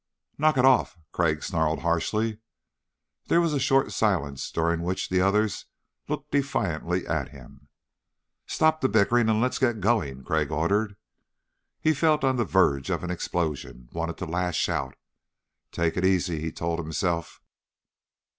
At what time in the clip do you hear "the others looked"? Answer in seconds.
5.09-6.31